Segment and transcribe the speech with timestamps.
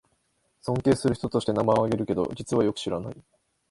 [0.63, 3.23] 尊敬する人として名前をあげるけど、実はよく知らない